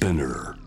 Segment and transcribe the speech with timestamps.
[0.00, 0.59] Spinner.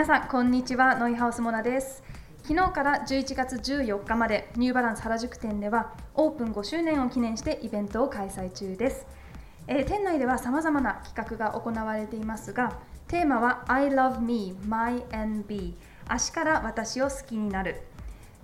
[0.00, 0.94] 皆さんこんにちは。
[0.94, 2.02] ノイハウスモナです。
[2.44, 9.06] 昨日から11月14日までニューバランス原宿店ではオープン5周年を記念してイベントを開催中です、
[9.66, 12.78] えー店内ではさまざまな企画が行われていますが
[13.08, 15.74] テーマは I love me, my NB
[16.08, 17.82] 足から私を好きになる。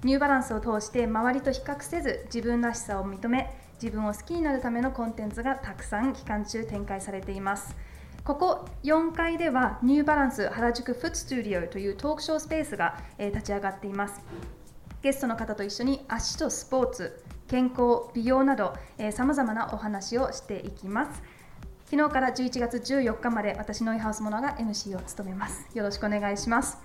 [0.04, 7.74] ニューバランスを通して周りと比較せず自分らしさを認め自分を好きになるためのコンテンツがたくさん期間中展開されています。
[8.26, 14.20] ここ4階ではニューバランス原宿フットスタジオというトークショースペースが、えー立ち上がっています。
[15.00, 18.74] ゲストの方と一緒に足とスポーツ健康美容など
[19.12, 21.22] さまざまなお話をしていきます。
[21.84, 25.64] 昨日から11月14日まで私のイハウスモノが MC を務めます。
[25.72, 26.78] よろしくお願いします。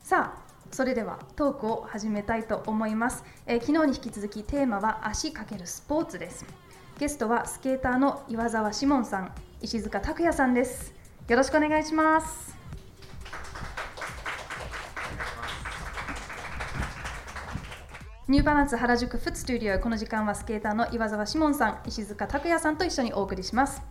[0.00, 6.46] さあそれではトークを始めたいと思います、えー昨日に引き続きテーマは足×スポーツです。
[6.98, 9.45] ゲストはスケーターの岩澤志門さん。
[9.62, 10.92] 石塚拓也さんです。
[11.28, 12.54] よろしくお願いします。
[18.28, 23.82] ニューバランス原宿フットスタジオこの時間はスケーターの岩澤志門さん石塚拓也さんと一緒にお送りします。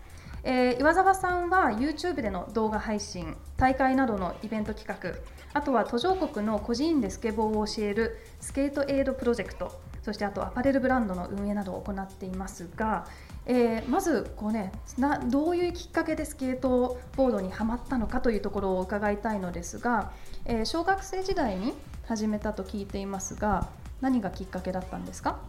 [0.43, 5.19] えー岩澤さんは YouTube での動画配信大会などのイベント企画
[5.53, 13.07] あとは途上国の個人でスケボーを教えるスケートエイドプロジェクトそしてあとアパレルブランドの運営などを行っていますが、
[13.47, 20.11] えーまずこう、ね、などういうきっかけでスケートボードにはまったのかというところを伺いたいのですが、
[20.45, 21.73] えー小学生時代に
[22.07, 23.67] 始めたと聞いていますが
[24.01, 25.39] 何がきっかけだったんですか？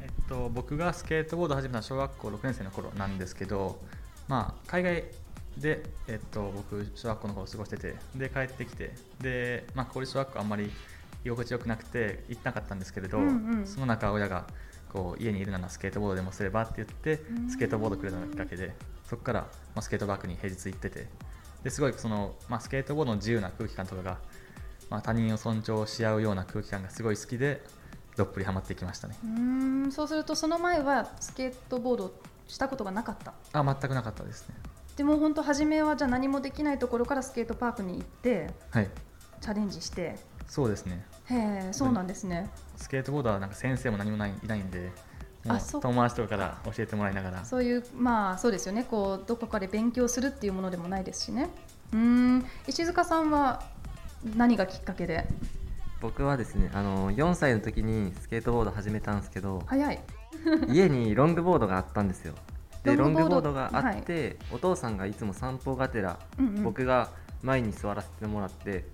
[0.00, 3.78] えっと、僕がスケートボードを始めたのは小学校6年生の頃なんですけど、
[4.26, 5.04] まあ、海外
[5.56, 10.70] で、えっと、僕小学校の頃過ごしててで帰ってきてで、まあ、公立小学校あんまり
[11.24, 13.28] 居心地よくなくて行ってなかったんですけれど、うんう
[13.62, 13.66] ん。
[13.66, 14.46] その中親が
[14.92, 18.74] こう家にいるならスケートボードでもすればって言ってうんスケートボードくれたきっかけで
[19.08, 19.48] そこから、ま
[19.80, 21.06] あ、スケートバックに平日行ってて
[21.62, 24.18] ですごいその、まあ、スケートボードの自由な空気感とかが、
[24.90, 27.62] まあ、他人を尊重し合うような空気感がすごい好きで
[28.16, 29.16] どっぷりハマっていきましたね。
[29.24, 29.30] うー
[29.88, 32.12] んそうするとその前はスケートボード
[32.48, 33.32] したことがなかった？
[33.52, 34.54] あ全くなかったですね。
[34.96, 38.90] でも本当初めはじゃあ何もできないところからスケートパークに行ってはい、
[39.40, 40.18] チャレンジして
[40.48, 41.04] そうですね。
[41.26, 41.34] へ
[41.68, 42.48] えそうなんですね。
[42.76, 44.90] スケートボードはなんか先生も何もないいないんで、
[45.44, 45.88] もうあそっか。
[45.88, 48.84] 友達とかから教えてもらいながら、そういうまあそうですよね。
[48.84, 51.50] こうどこかで勉強するっていうものでもないですしね。
[51.92, 52.46] うーん。
[52.66, 53.62] 石塚さんは
[54.36, 55.28] 何がきっかけで？
[56.00, 60.00] 僕はですねあの4歳の時にスケートボード始めたんですけど早い。
[60.68, 62.34] 家にロングボードがあったんですよ。
[62.84, 63.52] でロングボード？
[63.52, 66.62] があって、お父さんがいつも散歩がてら、うんうん。
[66.62, 67.10] 僕が
[67.42, 68.84] 前に座らせてもらって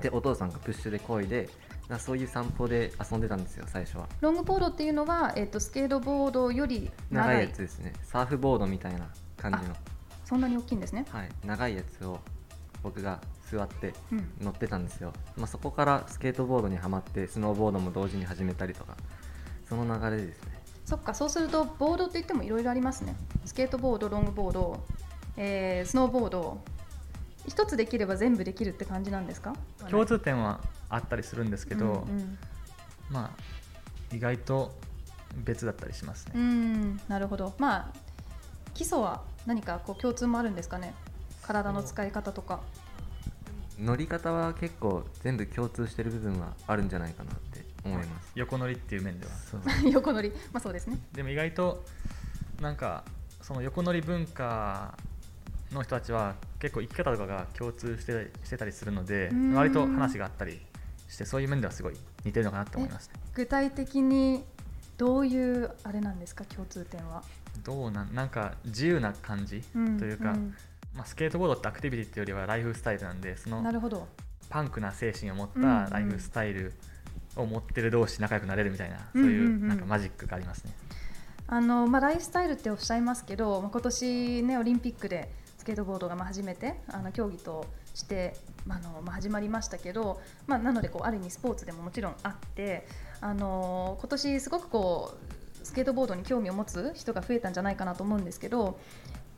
[0.00, 1.48] でお父さんがプッシュで漕いで
[1.88, 4.08] なそういう散歩で遊んでたんですよ最初は。
[4.20, 7.92] ロングボードっていうのは、えっとスケートボードより長い長いやつですね。
[8.02, 9.76] サーフボードみたいな感じの、
[10.24, 11.06] そんなに大きいんですね。
[11.10, 12.18] はい、長いやつを
[12.82, 13.20] 僕が
[13.50, 14.28] 座ってうん。
[14.40, 18.96] 乗ってたんですよ、まあ、そこからスケートボードにはまってスノーボードも同時に始めたりとか
[19.68, 20.56] その流れですね。
[20.84, 23.16] そっかそうするとボードって言ってもいろいろありますね。
[23.44, 24.84] スケートボードロングボード、
[25.36, 26.60] えースノーボード
[27.46, 29.54] 一つできれば全部できるって感じなんですか？
[29.90, 32.38] 共通点はあったりするんですけど、うんうん。
[33.10, 33.30] ま
[34.12, 34.74] あ意外と
[35.44, 36.42] 別だったりしますうね。
[36.42, 37.54] んなるほど。
[37.58, 37.92] まあ
[38.74, 40.94] 基礎は何かこう共通もあるんですかね？
[41.42, 42.60] 体の使い方とか。
[43.78, 48.32] 乗り方は結構全部共通してる部分はあるんじゃないかなって思います。
[48.34, 49.32] 横乗りっていう面では。
[49.32, 49.60] そう。
[49.92, 50.30] 横乗り。
[50.52, 50.98] まあそうですね。
[51.12, 51.84] でも意外と
[52.60, 53.04] なんか
[53.42, 54.96] その横乗り文化
[55.72, 59.54] の人たちは結構生き方とかが共通してしてたりするのでうん。
[59.54, 60.60] 割と話があったり
[61.08, 63.14] してそういう面ではすごい似てるのかなと思いますね。
[63.34, 64.44] 具体的に
[64.96, 67.22] どういうあれなんですか共通点は？
[67.62, 70.00] どうなんなんか自由な感じとうん。
[70.00, 70.54] いうか、うん
[70.94, 74.08] まあ、スケートボードってアクティビティっていうよりはライフスタイルなんでそのなるほど。
[74.48, 76.72] パンクな精神を持っうんうんたライフスタイル
[77.36, 79.34] を持ってる同士仲良くなれるみたいな、うんうんうん。
[79.34, 80.72] そういうなんかマジックがありますね。
[81.48, 92.86] あのまあ、ライフスタイルっておっしゃいますけど、まあ今年ねオリンピックでスケートボードがま初めてあの競技として、まあのま、始まりましたけど、まあ、なのでこうある意味スポーツでももちろんあって
[93.20, 95.14] あの今年すごくこ
[95.62, 98.78] うスケートボードに興味を持つ人が増えたんじゃないかなと思うんですけど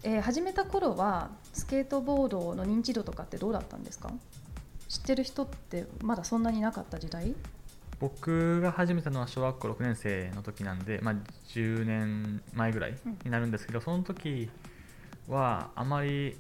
[0.03, 4.13] えー始めた頃はスケートボードの認知度とかってどうだったんですか？
[4.89, 7.35] 知ってる人ってまだそんなになかった時代？
[8.01, 11.15] 僕が始めたのは小学校6年生の時なんで、まあ、
[11.49, 12.95] 10年前ぐらい
[13.25, 14.49] になるんですけど、その時
[15.29, 16.37] はあまり、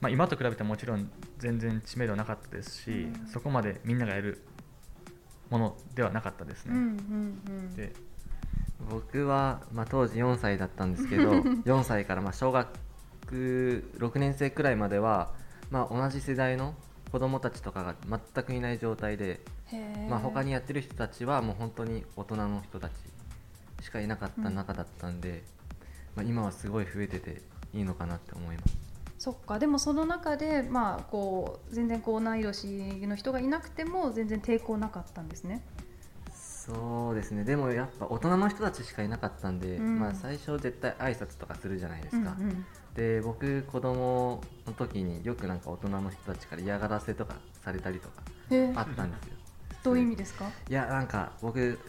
[0.00, 3.26] まあ、今と比べてもちろん全然知名度はなかったですし、うん。
[3.28, 4.42] そこまでみんながやる
[5.50, 6.74] ものではなかったですね。
[6.74, 7.92] うんうんで
[8.90, 11.30] 僕は、まあ、当時4歳だったんですけど
[11.64, 12.68] 4歳からまあ小学
[13.30, 15.32] 6年生くらいまでは、
[15.70, 16.74] まあ、同じ世代の
[17.12, 17.94] 子供たちとかが
[18.34, 19.40] 全くいない状態で、
[20.08, 22.92] まあ、他にやってる人たちはもう本当に大人の人たち
[23.82, 25.44] しかいなかった中だったんで、
[26.16, 27.42] まあ、今はすごい増えてて
[27.74, 28.76] いいのかなって思います。
[29.18, 29.58] そっか。
[29.58, 35.62] でもその中でまあこう全然こう同い年の人がいなくても全然抵抗なかったんですね。
[36.34, 37.44] そうですね。
[37.44, 39.98] でもやっぱ大人の人たちしかいなかったんで、うん。
[39.98, 42.66] まあ、最初絶対挨拶とかするじゃないですか、うんうん。
[42.94, 47.34] で僕子供の時によくなんか大人の人たちから嫌がらせとか
[47.64, 48.22] されたりとか
[48.76, 49.34] あったんですよ。
[49.82, 50.48] どういう意味ですか？
[50.68, 51.80] いやなんか僕、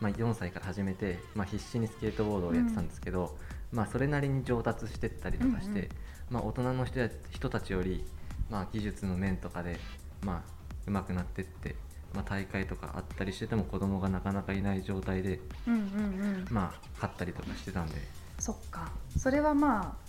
[0.00, 3.36] まあ、4歳から始めて、まあ、必死にスケートボードをやってたんですけど、
[3.72, 5.78] まあ、それなりに上達してったりとかして、うん。
[5.78, 5.88] うん
[6.30, 8.04] まあ、大人の人や人たちより、
[8.50, 9.78] まあ、技術の面とかで、
[10.22, 11.74] まあ、上手くなってって、
[12.14, 16.46] まあ、大会とかあったりしてても子供がなかなかいない状態で、うんうんうん。
[16.50, 17.94] まあ、勝ったりとかしてたんで。
[18.38, 18.90] そっか。
[19.16, 20.08] それはまあ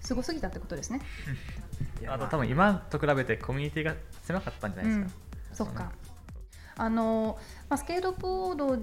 [0.00, 1.00] すごすぎたってことですね。
[2.06, 2.18] あ。
[2.18, 5.20] と多分今と比べてコミュニティが狭かったんじゃないですか。
[5.52, 5.92] そっか
[6.76, 7.38] あの、
[7.68, 8.78] まあ、スケートボード、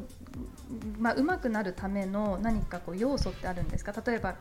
[0.99, 3.93] まあ、上手くなるための何かこう要素ってあるんですか？
[4.05, 4.35] 例えば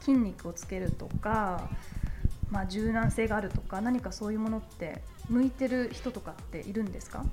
[0.00, 1.70] 筋肉をつけるとか、
[2.50, 7.24] まあ、柔軟性があるとか何かそういうものって向いてる人とかっているんですか？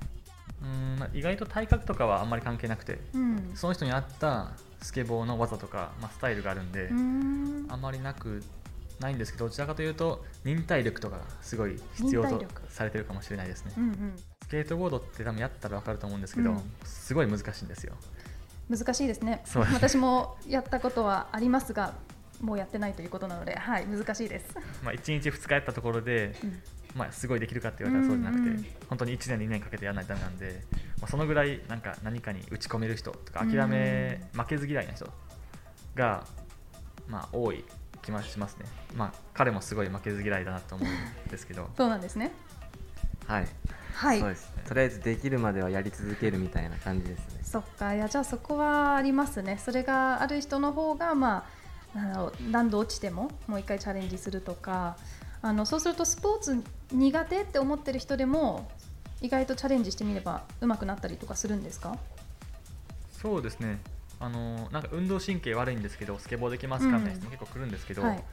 [0.61, 3.51] うんまあ、意外と体格とかはあんまり関係なくてうん。
[3.55, 4.51] その人に合った
[4.81, 6.93] スケボーの技とか、まあ、スタイルがあるんで、あ
[7.75, 8.43] んまりなく
[8.99, 13.73] ないんですけどどちらかというと忍耐力とかがすごい必要とされてるかもしれないですね。
[13.77, 14.13] うんうん。
[14.17, 16.61] スケートボードって多分やったら分かると思うんですけど、うん。
[16.83, 17.93] すごい難しいんですよ。
[18.69, 19.43] 難しいですね。
[19.73, 21.93] 私もやったことはありますが
[22.41, 26.61] もうやってないということなのではい難しいです、まあ、1日2日やったところで、うん。
[26.95, 30.63] まあ、すごいできるかって言われたらそうじゃなくて、うんうん本当に1年2年かけてやらないとダメなんで、
[30.99, 35.07] まあ、そのぐらいなんか何かに打ち込める人とか諦め、負けず嫌いな人
[35.93, 36.25] が、
[37.07, 37.63] まあ、多い
[38.01, 41.69] 気がしますね、まあ、彼もすごい負けず嫌いだなと思うんですけど。
[41.77, 42.31] そうなんですね。
[43.27, 43.47] はい、
[43.93, 44.19] はい。
[44.19, 47.41] そうですとりあえずできるまではやり続けるみたいな感じですね。
[47.43, 47.95] そっか。
[47.95, 49.59] いやじゃあそこはありますね。
[49.63, 51.45] それがある人の方がま
[51.95, 54.95] ああの何度落ちてももう一回チャレンジするとか
[55.41, 58.69] あのそうするとスポーツ苦手って思ってる人でも
[59.21, 61.97] 意外とチャレンジしてみれば上手くなったりとかするんですか？
[63.11, 63.79] そうですね。
[64.19, 68.23] あのなんか運動神経悪いんですけどスケボーできますかみたいな人も結構来るんですけど、はい。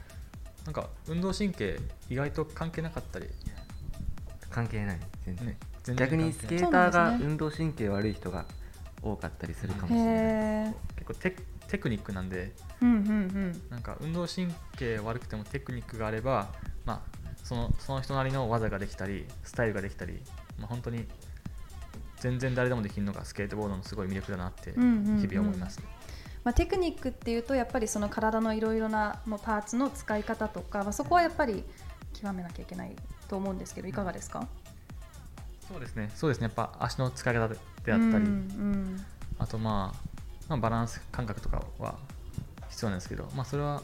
[0.65, 3.27] なんか運動神経意外と関係なかったり、
[4.57, 8.45] 関係ない全然、ね、全然逆にスケーターが運動神経悪い人が
[9.03, 10.15] 多かったりするかもしへれない。
[10.15, 11.35] え結構テ
[11.67, 13.61] テクニックなんでうんうんうん。
[13.69, 16.47] なんか運動神経悪くてもテクニックがあれば、
[16.85, 20.23] まあ、そのその人なりの技ができたりスタイルができたり、
[20.57, 21.05] まあ、本当に
[22.19, 25.27] 全然誰でもできるのがスケートボードのすごい魅力だなって日うんうんうん。
[25.27, 25.85] 々思いますね。
[26.43, 31.63] まあ、テクニックっていうとやっぱりその体のいろいろなもうパーツの使い方とか、まあ、そこはやっぱり
[32.13, 32.95] 極めなきゃいけない
[33.27, 34.47] と思うんですけどいかがですか？
[35.67, 36.11] そうですね。
[36.15, 36.45] そうですね。
[36.45, 39.05] やっぱ足の使い方であったり、うんうん
[39.39, 39.99] あと、まあ、
[40.49, 41.95] まあバランス感覚とかは
[42.69, 43.81] 必要なんですけど、まあ、それは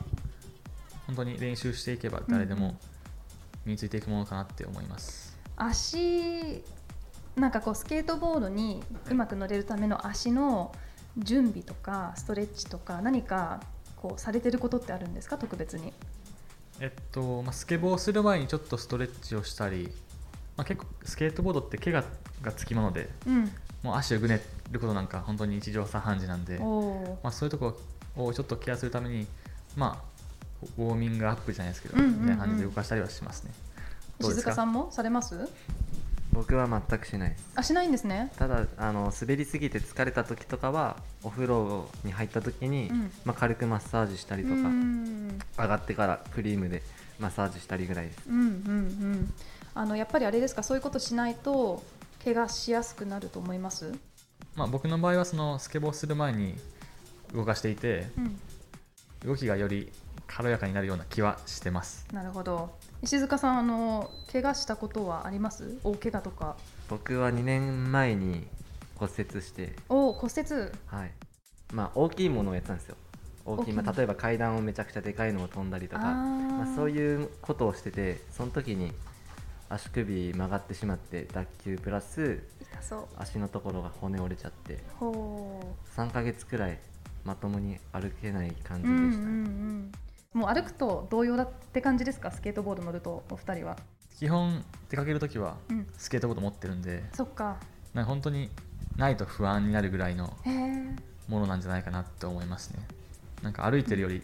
[1.06, 2.60] 本当に練習していけば誰でうん。
[2.60, 2.76] うんも
[3.66, 5.38] 身についていくものかなって思います。
[5.56, 6.62] 足
[7.38, 10.74] なんかこうスケートボードにうまく乗れるための足の
[11.18, 13.62] 準備とかストレッチとか何か
[13.96, 15.38] こうされてることってあるんですか？
[15.38, 15.94] 特別に
[16.80, 19.90] えっとまあ、スケボーをする前にちょっとストレッチをしたり、
[20.58, 22.04] まあ、結構スケートボードって怪我
[22.42, 23.52] がつきものでうん。
[23.84, 27.78] もう足をぐねることなんか本当に日常茶飯事なんで、まあ、そういうとこ
[28.16, 29.28] ろをちょっとケアするために、
[29.76, 33.52] まあ、ウォーミングアップじゃないですけど、みたいな感じで動かしたりはしますね。
[34.20, 34.52] どうですか？
[34.52, 35.36] 石塚さんもされます？
[36.34, 37.46] 僕は全くしないです。
[37.56, 38.32] あしないんですね。
[38.38, 43.12] ただあの滑りすぎて疲れた時とかはお風呂に入った時に、うん。
[43.24, 45.40] まあ、軽くマッサージしたりとか、うん。
[45.58, 46.82] 上がってからクリームで
[47.20, 48.24] マッサージしたりぐらいです。
[48.28, 49.34] うんうんうん。
[49.76, 50.64] あのやっぱりあれですか？
[50.64, 51.84] そういうことしないと
[52.24, 53.94] 怪我しやすくなると思います？
[54.56, 56.56] まあ、僕の場合はそのスケボーする前に
[57.34, 58.40] 動かしていてうん。
[59.26, 59.92] 動きがより
[60.28, 62.06] 軽やかになるような気はしてます。
[62.12, 65.78] なるほど石塚さんあの怪我したことはあります？
[65.84, 66.56] 大怪我とか。
[66.88, 68.48] 僕は2年前に
[68.96, 69.76] 骨折して。
[69.90, 70.72] おお骨折？
[70.86, 71.12] はい。
[71.74, 72.96] まあ大きいものをやってたんですよ。
[73.44, 76.02] 大きい、まあ、例えば階段をめちゃくちゃでかいのを飛んだりとか。
[76.02, 78.94] まあ、そういうことをしててその時に
[79.68, 82.42] 足首曲がってしまって脱臼プラス
[83.18, 84.80] 足のところが骨折れちゃって。
[84.98, 86.80] ほ3ヶ月くらい
[87.26, 89.92] まともに歩けない感じう、うんでした、うんうん、
[90.34, 92.32] もう歩くと同様だって感じですか？
[92.32, 93.78] スケートボード乗るとお二人は。
[94.18, 95.88] 基本出かけるときはうん。
[95.98, 97.58] スケートボード持ってるんで、そっか。
[97.94, 98.50] なんか本当に
[98.98, 100.96] ないと不安になるぐらいのへえ
[101.28, 102.80] ものなんじゃないかなって思いますね。
[103.42, 104.22] なんか歩いてるより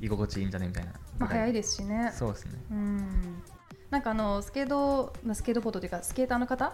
[0.00, 0.92] 居心地いいんじゃねみたいな。
[1.18, 2.12] まあ早いでですしね。
[2.14, 2.52] そうですね。
[2.70, 3.42] うん。
[3.90, 6.72] なんかあのスケート、まあ、スケートボードというかスケーターの方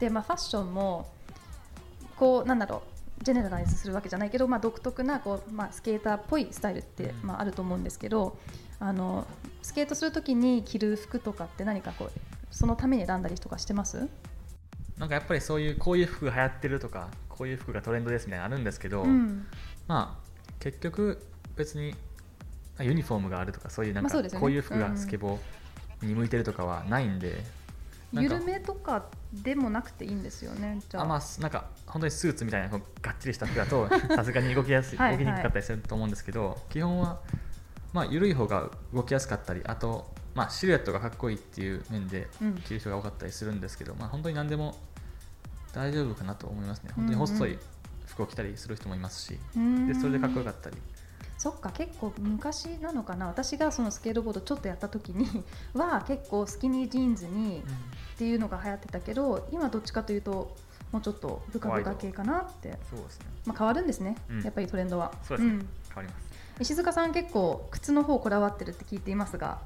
[0.00, 1.10] で、まあ、ファッションも
[2.16, 7.26] こうなんだろうジェネラライズするわけじゃないけど、まあ、独特なこう、まあ、スケーターっぽいスタイルって、うん。
[7.28, 8.36] まあ、あると思うんですけど
[8.78, 9.26] あの
[9.62, 12.10] スケートするときに着る服とかって何かこう
[12.50, 14.08] そのために選んだりとかしてます？
[14.98, 19.46] なんかやっぱりそういうこういう服が流行ってるとかこういう服がトレンドですみたいなのあるんですけど、うん。
[19.88, 20.26] まあ
[20.60, 21.94] 結局別に
[22.78, 27.42] あユニフォームがあるとかそういうなんかこういう服がスケボーに向いてるとかはないんで、
[28.22, 31.02] 緩めとかでもなくていいんですよねじゃあ。
[31.04, 37.20] あまあなんか本当にスーツみたいなこうがっちりした服だと さすがに動きやすいはい動きにくかったりすると思うんですけど基本は
[37.92, 42.54] まあ緩い方が動きやすかったりあとまあシルエットがかっこいいっていう面でうん。
[42.58, 44.76] 着る人が多かったりするんですけど、まあ本当に何でも
[45.72, 46.90] 大丈夫かなと思いますね。
[46.94, 47.56] 本当に細いうん。
[47.56, 47.60] うん
[48.06, 49.86] 服を着たりする人もいますし、うん。
[49.86, 50.76] でそれでかっこよかったり
[51.46, 53.28] そっか結構昔なのかな。
[53.28, 57.62] 私がそのスケートボードちょっとやった時に は結構スキニージーンズに
[58.14, 60.56] っていうのが流行ってたけど今どっちかというと
[60.90, 63.26] もうちょっとブカブカ系かなって、そうですね。
[63.46, 64.42] まあ、変わるんですね、うん。
[64.42, 65.12] やっぱりトレンドは。
[65.22, 65.58] そうですね、ん。
[65.60, 66.26] 変わります。
[66.58, 69.60] 石塚さん結構靴の方こだわってるって聞いていますが、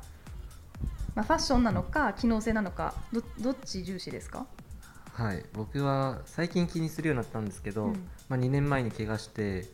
[1.14, 4.44] まあ、ファッションなのか機能性なのかどどっち重視ですか？
[5.14, 5.46] はい。
[5.54, 8.08] 僕は最近気にするようになったんですけど、うん。
[8.28, 9.70] まあ、2年前に怪我して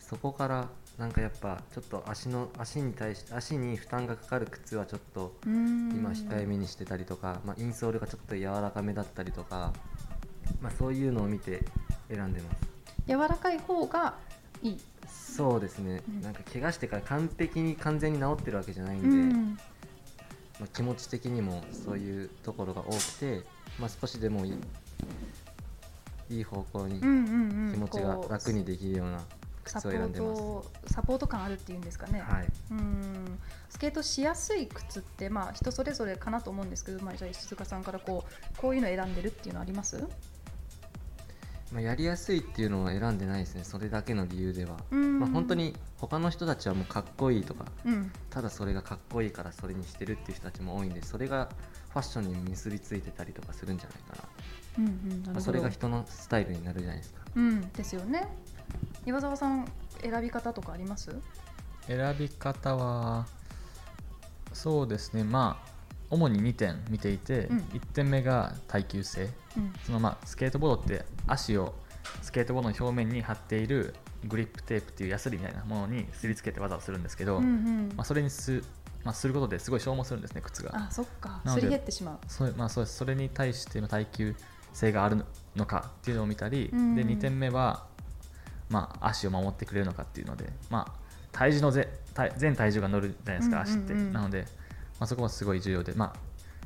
[0.00, 9.72] そこからなんかやっぱちょっと足の足に対して足に負担がかかる靴はちょっと今今控えめにしてたりとか、まあ、インソールがちょっと柔らかめだったりとか、
[10.60, 11.64] まあ、そういうのを見て
[12.08, 12.56] 選んでます。
[13.06, 14.14] 柔らかい方が
[14.62, 16.20] いい、そうですね、うん。
[16.20, 19.58] なんか怪我してから完璧に完全に治ってるわけじゃないんで、うん。
[20.60, 23.42] まあ、気持ち的にもそういうところが多くて、
[23.80, 24.54] まあ、少しでもいい
[26.30, 27.72] いい方向にうんうんうん。
[27.72, 30.40] 気持ちが楽にできるような靴サポーを選んでます。
[30.40, 33.38] トサポート感あるっていうんですかね、はい、うん。
[33.68, 40.06] スケートしやすい靴って、まあ、人それぞれかなと思うんですけど、まあ、じゃあ石塚さんからこうこういうの選んでるっていうのあります？
[41.72, 43.64] まあ、やりやすいっていうのは選んでないですね。
[43.64, 45.20] それだけの理由では、うん。
[45.20, 48.12] まあ、本当に他の人たちはもうかっこいいとかうん。
[48.28, 51.48] ただそれがかっこいいからそれにしてるっていう人たちも多いんでそれが
[51.90, 54.28] ファッションに結びついてたりとかするんじゃないかな。
[54.78, 57.20] うんうんそれが人のスタイルになるじゃないですか。
[57.36, 58.28] うんですよね
[59.06, 59.66] 岩沢さん
[60.00, 61.10] 選び方とかあります？
[61.86, 63.26] 選び方は
[64.52, 65.24] そうですね。
[65.24, 65.72] まあ
[66.10, 67.58] 主に2点見ていて、うん。
[67.58, 69.30] 1点目が耐久性。
[69.56, 69.72] うん。
[69.84, 71.74] そのまあスケートボードって足を
[72.20, 73.94] スケートボードの表面に貼っている
[74.26, 77.92] グリップテープっていうヤスリみたいなものにすりつけて技をするんですけど、うんうん。
[77.96, 78.62] まあ、それにす,、
[79.04, 80.70] まあ、することですごい消耗するんですね靴が。
[80.74, 81.40] あそっか。
[81.46, 82.18] すり減ってしまう。
[82.28, 84.36] それ,、まあ、そうそれに対しての耐久
[84.74, 85.24] 性がある
[85.56, 86.94] のかっていうのを見たり、うん。
[86.94, 87.86] で2点目は、
[88.72, 91.00] まあ、足を守ってくれるのかっていうので、まあ、
[91.30, 93.94] 体重のぜ体全体重が乗るじゃないですか、足って。
[93.94, 94.46] なので、
[94.98, 96.12] まあ、そこはすごい重要で、まあ、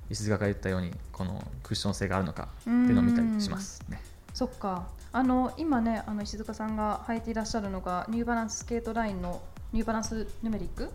[0.09, 4.01] 石塚が言ったようにこのクッション性があるのかっていうのを見たりしますね。
[4.33, 4.87] そっか。
[5.13, 9.41] あの今ねあの石塚さんが履いていらっしゃるのがニューバランススケートラインの
[9.73, 10.91] ニューバランスヌメリック？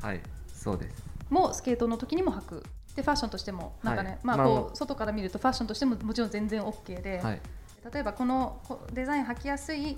[0.00, 1.04] はいそうです。
[1.28, 2.62] もスケートの時にも履く。
[2.94, 4.18] でファッションとしてもなんかね、はい。
[4.22, 7.40] まあ外から見るとファッションとしてももちろん全然 OK で、はい
[7.92, 8.60] 例えばこの
[8.92, 9.96] デザイン履きやすい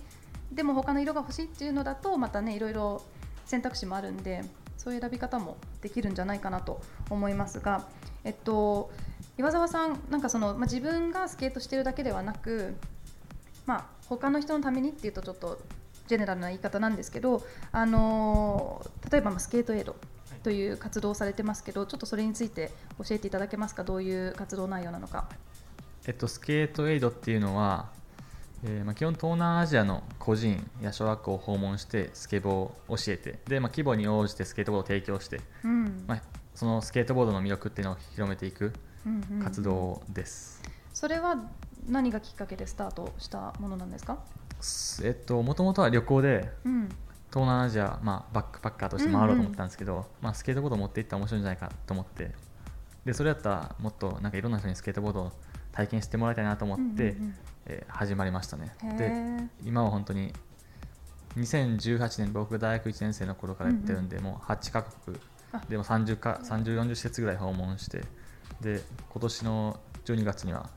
[0.53, 3.03] でも他の色が欲しいっていうのだとまたねいろいろ
[3.47, 4.45] 選択肢もあるんで
[4.77, 6.81] そういう選び方もできるんじゃないかなと
[7.11, 7.87] 思いますが、
[8.25, 8.91] えっと、
[9.37, 12.75] 岩沢さんなんかその、まあ、自分がスケートしてるだけではなく、
[13.67, 15.59] まあ、他の人のためにっていうとちょっと
[16.07, 19.95] ジェネラルな言い方なんですけど、あの例えばまスケートエイド
[20.43, 23.85] という活動をされてますけどちょっとそれについて教えていただけますか？
[23.85, 25.29] どういう活動内容なのか。
[26.09, 27.91] えっと、スケートエイドっていうのは、
[28.65, 36.05] えーまあ、基本東南アジアの個人や小学校を訪問してスケボーを教えてで、まあ、規模に応じてスケートボードを提供して、うん。
[36.07, 36.23] まあ、
[36.55, 38.73] そのスケートボードの魅力っていうのを広めていく
[39.05, 40.63] うんうん活動です。
[40.95, 41.45] それは
[41.87, 44.19] 何がきっかけでスタートしたものなんですか、
[44.63, 46.89] すえっともともとは旅行でうん、
[47.29, 52.31] 東南アジア、まあ、バックパッカーとして回ろうと思ってたんですけど、まあ、スケートボードを持っていったら面白いんじゃないかと思って。
[53.05, 55.33] でそれだったらもっとなんかいろんな人にスケートボードを
[55.79, 57.35] 体験してもらいたいなと思って、うんうん
[57.67, 58.75] えー始まりましたね。
[58.99, 59.49] でー。
[59.65, 60.33] 今は本当に
[61.37, 65.17] 2018年僕が大学1年生の頃からやってるんで、もう8カ国
[65.53, 65.61] あ。
[65.69, 68.03] でも30か3040施設ぐらい訪問して
[68.61, 70.71] で今年の12月にはま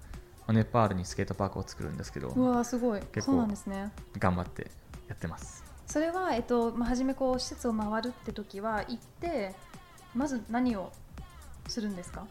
[0.48, 3.00] あネパールにスケートパークを作るんですけどうわーすごい。
[3.00, 3.92] 結構そうなんですね。
[4.20, 4.70] 頑張って
[5.08, 5.64] やってます。
[5.88, 9.56] それは、えっとまあ、初めこう施設を回るって時は行って
[10.14, 10.92] まず何を
[11.68, 12.28] するんですか？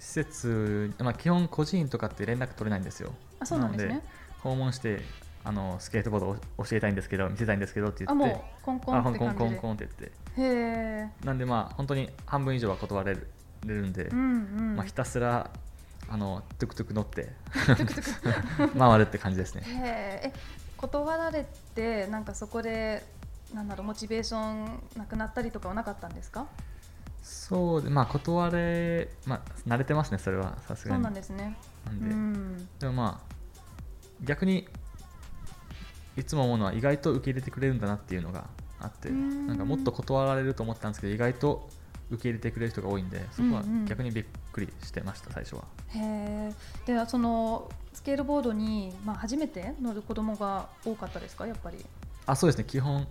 [0.00, 3.12] 施設、まあ、基本個人とかって連絡取れないんですよ。
[3.38, 4.02] あそうなんですね。
[4.40, 5.02] 訪問して
[5.44, 8.24] あのスケートボードを教えたいんですけど見せたいんですけどって言って。
[8.24, 10.20] あもうコンコンあってコンコン感じでコンって言って。
[10.40, 13.28] へえなんでまあ本当に半分以上は断れる
[13.66, 14.22] れるんで、うんう
[14.62, 15.50] ん、まあ、ひたすら
[16.08, 17.28] あのトゥクトゥク乗って
[18.78, 19.62] 回るって感じですね。
[19.66, 20.28] へー。
[20.28, 20.32] え
[20.78, 23.04] 断られてなんかそこで
[23.52, 26.46] なんだろうモチベーションなくなったりとかはなかったんですか？
[27.22, 30.58] そうでまあ断れまあ慣れてますねそれは。
[30.66, 30.96] さすがに。
[30.96, 31.56] そうなんですね。
[31.86, 32.68] なんうでん。
[32.78, 33.34] でもまあ
[34.22, 34.68] 逆に
[36.16, 38.48] いつも思うのは意外と受け入れてくれるんだなっていうのが
[38.80, 41.68] あってなんかもっと断られると思ったんですけど意外と
[42.10, 43.68] 受け入れてくれる人が多いんでそこはうん。
[43.68, 45.64] うん逆にびっくりしてました最初は。
[45.88, 46.54] へえ
[46.86, 51.84] でそのスケートボードに、まあ、初めて乗る子供が多かったですかやっぱり？
[52.26, 52.64] あそうですね。
[52.64, 53.06] 基本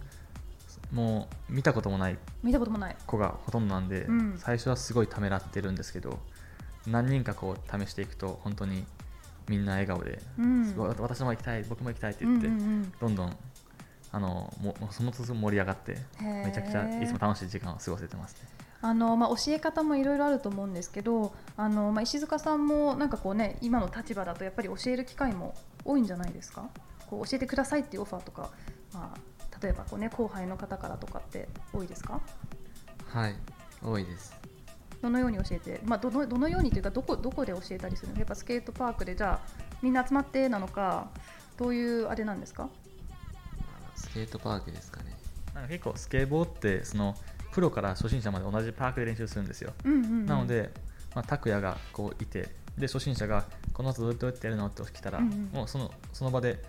[0.91, 2.95] もう見たこともない見たこともない。
[3.05, 4.37] 子がほとんどなんで、うん。
[4.37, 6.19] 最初はすごいためらってるんですけど
[6.87, 8.85] 何人かこう試していくと本当に
[9.47, 10.65] みんな笑顔で、うん。
[10.65, 12.93] すごい私も行きたい僕も行きたいって言って、うんうんうん。
[12.99, 13.37] どんどん
[14.11, 18.49] あのもその都度盛り上がってめちゃくちゃいつも楽しい時間を過ごせてますね。
[18.81, 25.53] あのまあ、教え方もいろいろあると思うんですけどあの、まあ、石塚さんもなんかこう、ね、今の立場だとやっぱり教える機会も
[25.83, 26.69] 多いんじゃないですか？
[27.09, 28.51] こう教えてくださいっていうオファーとか、
[28.93, 29.19] まあ、
[29.61, 32.21] 例えばこう、ね、後輩の方からとかって多いですか？
[33.07, 33.35] はい
[33.83, 34.35] 多いです。
[35.01, 38.19] どのように教えて、まあ、どのどのようにというかどこどこで教えたりするの？
[38.19, 41.09] やっぱスケートパークでじゃあみんな集まってなのか
[41.57, 42.69] どういうあれなんですか？
[43.95, 45.17] スケートパークですかね。
[45.53, 47.15] なんか結構スケボーってその
[47.51, 50.25] プロから初心者まで同じパークで練習するんですよ、うんうんうん。
[50.25, 50.69] なので、
[51.15, 54.67] まあ、拓也がこういてで初心者がこの後どうやってやるの？
[54.67, 55.49] って来たら、うんうん。
[55.53, 56.63] もうそのその場で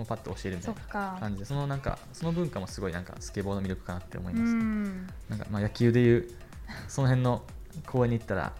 [0.00, 5.06] もうパッと教えるみたいな感じでそのなんかその文化もすごいなんかスケボーの魅力かなって思いうます、ん。
[5.28, 6.30] なんかまあ野球でいう
[6.88, 7.42] その辺の
[7.86, 8.52] 公園に行ったら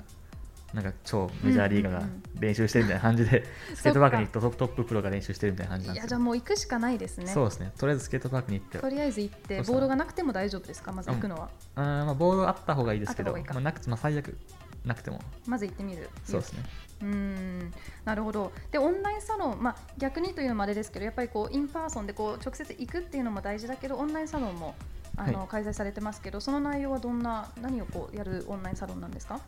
[0.74, 2.02] なんか超メジャーリーガーが
[2.38, 7.26] 練習してるみたいな感じで、 スケートパークに行くとトップトッププロが練習してるみたいな感じなんですよいやじゃあもう行くしかないですね。
[7.26, 7.72] そうですね。
[7.78, 8.78] とりあえずスケートパークに行って。
[8.78, 10.92] とりあえず行ってボールがなくても大丈夫ですか？
[10.92, 14.36] まず行くのは、あーまあボールあった方がいいですけどまあ、なくまあ、最悪
[14.84, 15.20] なくても。
[15.46, 16.08] まず行ってみる。
[16.24, 16.64] そうですね。
[17.02, 17.72] うーん。
[18.04, 18.52] なるほど。
[18.70, 24.74] でオンラインサロン、まあ、逆にというのもあれですけどやっぱりこう in person でこう直接行くっていうのも大事だけどオンラインサロンも
[25.16, 25.48] あの、はい。
[25.48, 29.40] 開催されてますけどその内容はどんな何をこうやるオンラインサロンなんですか？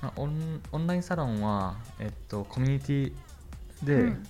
[0.00, 3.12] まあ、オンオンラインサロンは、えっと、コミュニティ
[3.84, 4.26] で、うん。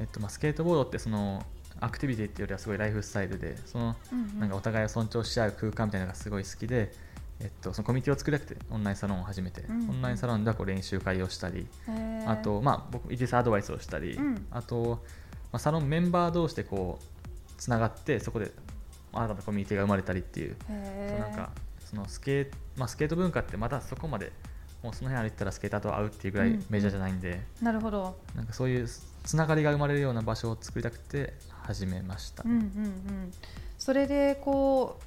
[0.00, 1.44] えっとまあ、スケートボードってその
[1.80, 4.40] アクティビティっていうよりはすごいライフスタイルでそのうんうん。
[4.40, 6.92] なんかお互いを尊重し合う空間みたいなのがすごい好きで、
[7.40, 9.90] えっと、そのコミュニティを作りたくてオンラインサロンを始めて、うんうん。
[9.90, 11.66] オンラインサロンではこう練習会をしたり、
[12.26, 14.46] あと、まあ、僕、イギリスアドバイスをしたり、うん。
[14.50, 15.04] あと、
[15.52, 17.18] まあ、サロンメンバー同士でこう
[17.56, 18.50] つながってそこで
[19.12, 20.56] 新たなコミュニティが生まれたりっていう
[21.18, 24.32] なんかそのスケート、まあ、スケート文化ってまだそこまで
[24.82, 28.88] もうその辺歩いてたらスケーターと会うっていうぐらいうんメジャーじゃないんで、なるほど、なんかそういう
[29.24, 33.32] つながりが生まれるような場所を作りたくて始めました、うんうんうん、
[33.76, 35.00] それでこ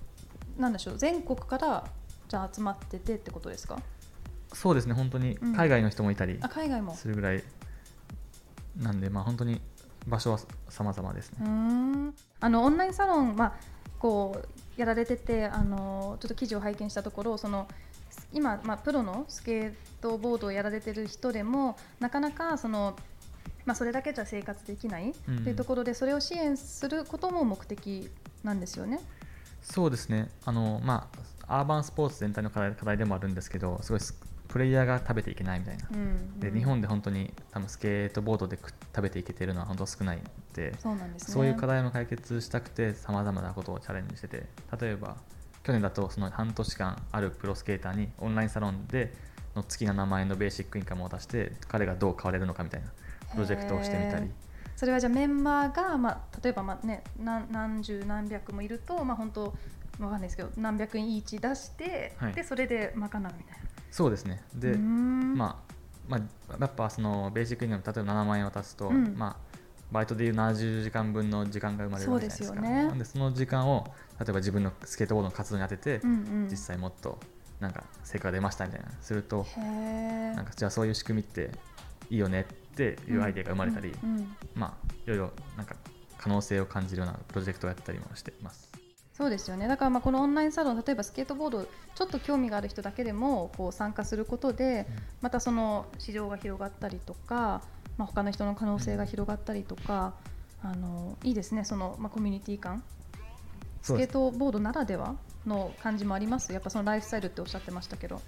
[0.58, 1.88] うなんでしょう全国から
[2.32, 3.78] じゃあ集まっててってことですか？
[4.54, 5.54] そうですね本当にうん。
[5.54, 6.96] 海外の人もいたりあ海外も。
[6.96, 7.44] するぐらい
[8.78, 9.60] なんで、まあ本当に
[10.08, 10.40] 場所は
[10.70, 11.40] 様々ですね、
[12.40, 13.54] あのオンラインサロン、まあ、
[14.00, 14.42] こ
[14.78, 17.68] うやられててあのちょっと記事を拝見したところその
[18.32, 22.96] 今、まあ、プロのスケートボードをやられてる人でもなかなかその、
[23.66, 25.44] まあ、それだけじゃ生活できないうん。
[25.44, 28.10] というところで、それを支援することも目的
[28.44, 29.02] なんですよね。
[29.62, 30.30] そうですね。
[30.46, 36.40] あの、まあ、アーバンスポーツ全体の課題課題でもあるんですけどすごいスプレイヤーが食べていけないみたいな、うんうん。
[36.40, 40.22] で日本で本当に多分スケートボードで食食べていけてるのは本当少ないん
[40.54, 41.34] でそうなんですね。
[41.34, 44.46] そういう課題も解決したくてさまざまなことをチャレンジしてて
[44.80, 45.18] 例えば
[45.64, 49.14] 去年だとその半年間あるプロスケーターにオンラインサロンで
[49.56, 52.88] の月7万円のベーシックインカムを出して彼がどう変われるのかみたいな
[53.34, 54.30] プロジェクトをしてみたり。
[54.76, 59.54] それはじゃあメンバーが、まあ、例えば、まあね、何何十何百もいると、まあ、本当
[60.00, 62.34] わかんないですけど何百円以出して、はい。
[62.34, 63.34] でそれで賄うみたいな。
[63.92, 64.44] そうですね。
[64.54, 65.74] で、まあ
[66.08, 69.16] まあ、やっぱそのベーシックインカム例えば7万円渡すと、うん。
[69.18, 69.58] まあ、
[69.92, 72.62] バイトでいう70時間分の時間が生まれるわけじゃないですか。
[72.62, 72.88] ね。
[72.88, 73.86] なんでその時間を
[74.20, 76.48] 例えば自分のスケートボードの活動に当てて、うんうん。
[76.50, 77.20] 実際もっと
[77.60, 78.88] なんか成果が出ましたみたいな。
[79.02, 81.52] するとなんかじゃあそういう仕組みって
[82.10, 85.76] いいよねっていうアイデアが生まれたり、うんうんまあいろいろなんか
[86.18, 88.71] 可能性を感じるようなプロジェクトをやったりもしています。
[89.22, 89.68] そうですよね。
[89.68, 94.88] だからまあこのオンラインサロン例えばスケートボードちょっと興味がある人だけでもこう参加することで
[95.22, 97.62] またその市場が広がったりとか、
[98.00, 100.16] まあ、他の人の可能性が広がったりとか、
[100.64, 101.66] あのいいですね。
[101.66, 102.82] その、まあ、コミュニティ感。
[103.84, 106.52] スケートボードならではの感じもあります。
[106.52, 108.20] やっぱそのライフスタイルっておっしゃってましたけど。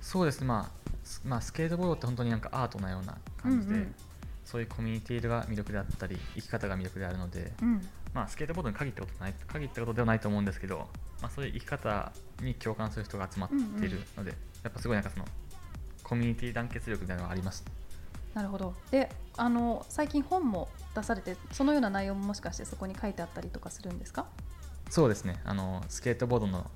[0.00, 3.94] そうですね、まあすまあ、スケートボードって本当になんかアートなような感じで、うんうん。
[4.44, 10.88] そういうコミュニティが魅力であったり生き方が魅力であるので、うんまあ、スケートボードに限ったことない限ったことではないと思うんですけど、
[11.22, 15.24] まあ、そういう生き方に共感する人が集まっているので、やっぱすごいなんかその
[16.02, 17.64] コミュニティ団結力みたいなのがあります。
[18.34, 18.74] なるほど。
[18.90, 24.26] であの最近本も出されてそのような内容ももしかしてそこに書いてあったりとかするんですか？
[24.90, 25.40] そうですね。
[25.44, 26.70] あのスケートボードの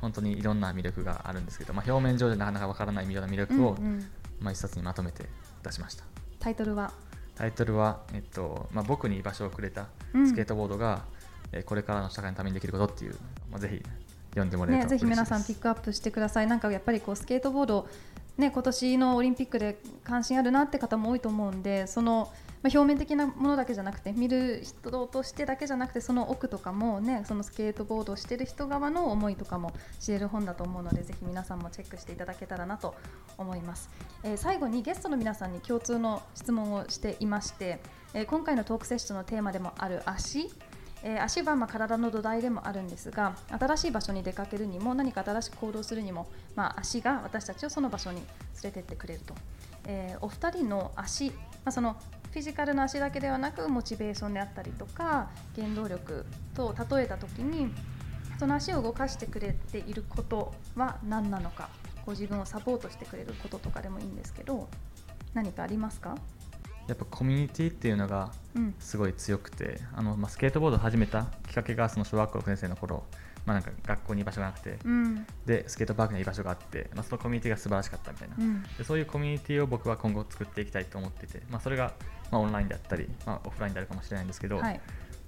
[0.00, 4.10] 本当にいろんな魅力があるんですけど、まあ、表面上でなかなかわからないような魅力を、うんうん。
[4.38, 5.24] まあ、一冊にまとめて
[5.64, 6.04] 出しました。
[6.38, 6.92] タイトルは？
[7.38, 10.28] タイトルは、えっとまあ、僕に居場所をくれたうん。
[10.28, 11.04] スケートボードが、
[11.52, 13.14] えーこれからの社会のためにできることっていう、
[13.50, 13.82] まあ、ぜひ
[14.38, 16.46] 読んでもらえるね、とぜひ皆さんピックアップしてください。
[16.46, 17.88] なんかやっぱりこうスケートボード、
[18.36, 32.94] ね、今年のオリンピックで関心あるなって方も多いと思うんで、その、まあ、表面的なものだけじゃなくて、見る人としてだけじゃなくて、その奥とかもね、そのスケートボードをしてる人側の思いとかも知れる本だと思うので、ぜひ皆さんもチェックしていただけたらなと
[33.36, 33.90] 思います。
[34.22, 37.80] えー最後にゲストの皆さんに共通の質問をしていまして、
[38.14, 40.48] えー今回のトークセッションのテーマでもある足
[41.08, 48.26] えー足はま体の土台でもあるんですが新しい場所に出かけるにも何か新しく行動するにも、まあ、足が私たちをその場所に連
[48.64, 49.34] れてってくれると、
[49.86, 51.34] えーお二人の足、ま
[51.66, 51.96] あ、その
[52.30, 57.72] フィジカルの足だけではなくモチベーションであったりとか原動力と例えた時に
[58.38, 61.70] その足を動かしてくれていることは何なのか
[62.04, 64.68] ご自分をサポートしてくれることとかでもいいんですけど
[65.32, 66.16] 何かありますか、
[66.88, 68.74] やっぱコミュニティっていうのがうん。
[68.80, 73.04] すごい強くてあの、まあ、スケートボードを始めたきっかけがその小学校6年生の頃、
[73.46, 75.26] まあ、なんか学校に居場所がなくて、うん。
[75.46, 78.62] でスケートパークに居場所があって、まあ、そのコミュニティが素晴らしかったみたいな、うん。
[78.62, 81.92] でそういうコミュニティを僕は今後作っていきたいと思ってて、まあ、それが、
[82.30, 84.80] まあ、オンラインであったり、まあ、オフラインであるかもしれないんですけど、はい。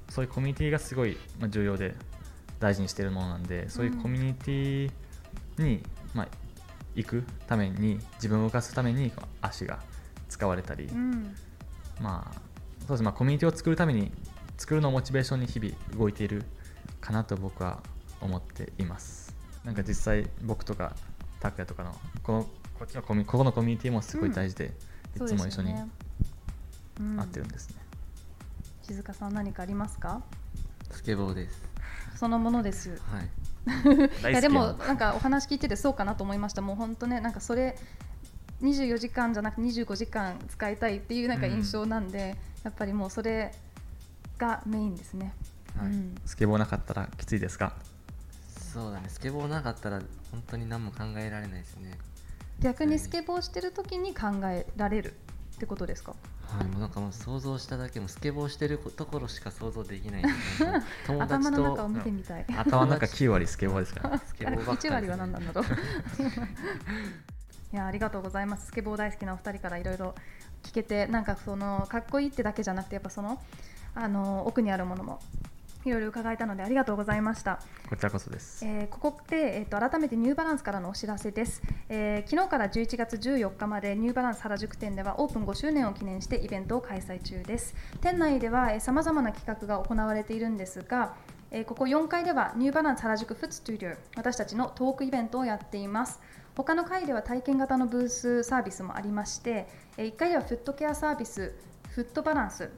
[0.08, 1.94] そういうコミュニティがすごいまあ重要で
[2.58, 4.90] 大事にしているものなんでそういうコミュニティ
[5.58, 5.82] に、
[6.14, 6.28] まあ、
[6.94, 9.78] 行くために自分を動かすために足が
[10.28, 11.34] 使われたり、うん
[12.00, 12.40] まあ
[12.86, 14.10] そうですまあ、コミュニティを作るために
[14.58, 16.44] 作るのをモチベーションに日々動いている
[17.00, 17.82] かなと僕は
[18.20, 19.36] 思っています。
[19.64, 20.96] なんか実際僕とか
[21.38, 22.42] 拓也とかのこの
[22.78, 24.72] こっちのコミここのコミュニティもすごい大事で、
[25.14, 25.86] いつも一緒に会
[27.24, 27.76] ってるんですね、
[28.82, 30.22] 静香さん何かありますか？
[30.90, 31.62] スケボーです。
[32.16, 32.90] そのものです。
[33.10, 33.28] はい。
[34.32, 36.62] いやでもなんかお話聞いててそうかなと思いました。
[36.62, 37.78] もう本当ねなんかそれ
[38.62, 43.52] 24時間じゃなくて25時間使いたいっていうなんか印象なんで、やっぱりもうそれ
[44.38, 45.34] がメインですね、
[45.76, 47.74] はいうんスケボーなかったらきついですか
[48.72, 51.98] そうだねスケボーなかったら本当に何も考えられないですね
[52.60, 55.14] 逆にスケボーしてる時に考えられる
[55.56, 56.14] ってことですか
[56.58, 65.64] はい、もうなんかもう想像しただけもスケボーしてるところしか想像できないですね友達頭の中をと見てみたい頭の中9割スケボーですからスケボーばっかりね1割は何なんだろう
[67.72, 68.66] いやありがとうございます。
[68.66, 70.14] スケボー大好きなお二人からいろいろ
[70.62, 73.40] 聞けてなんかそのかっこいいってだけじゃなくてやっぱその
[73.94, 75.20] あの奥にあるものも
[75.84, 77.60] いろいろ伺えたのでありがとうございました。
[77.88, 87.74] こちらこそです、えーここで、えー、と改めてニューバランスからのお知らせです、えー昨日から11月14日までニューバランス原宿店ではオープン5周年を記念してイベントを開催中です。
[88.00, 91.14] 店内ではさまざまな企画が行われているんですが、
[91.50, 96.20] えーここ4階ではニューバランス原宿フットスタジオ私たちのトークイベントをやっています
[96.62, 101.54] 他の階では体験型のブースサービスもありまして、1階ではフットケアサービス
[101.88, 102.70] フットバランス。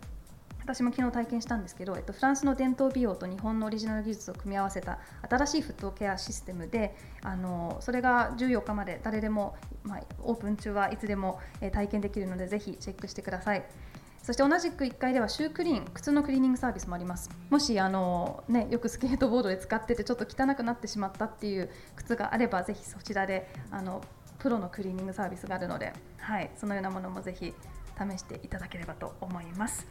[0.61, 11.41] 私も昨日体験したんですけど、えっと、フランスの伝統美容と日本のオリジナル技術を組み合わせた新しいフットケアシステムであのそれが14日まで誰でも、まあ、オープン中はいつでも、
[11.73, 13.65] 体験できるのでぜひチェックしてください。
[14.23, 17.31] そして同じく1階ではシュークリーン靴のクリーニングサービスもあります。
[17.51, 24.03] もしあの、ね、よくスケートボードで使っててちょっと汚くなってしまったっていう靴があればぜひそちらであの
[24.39, 27.53] プロのクリーニングサービスがあるので、はい、そのようなものもぜひ
[27.99, 29.87] 試していただければと思います。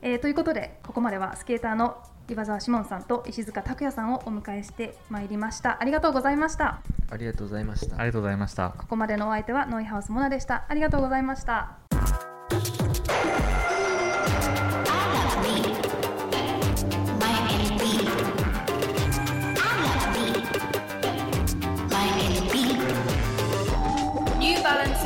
[0.00, 5.80] えーということでここまではスケーターの岩澤志門さんと石塚拓也さんをお迎えしてまいりました。
[5.80, 6.80] ありがとうございました。
[7.10, 7.96] ありがとうございました。
[7.96, 8.70] ありがとうございました。
[8.70, 10.64] ここまでのお相手はノイハウスモナでした。
[10.68, 11.78] ありがとうございました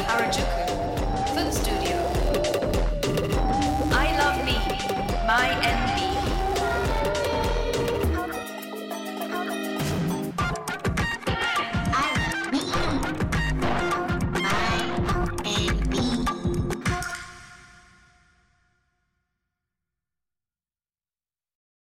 [0.08, 0.57] Harajuku.